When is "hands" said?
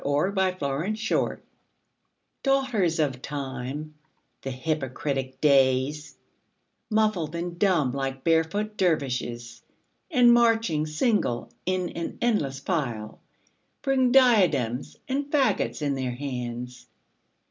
16.15-16.87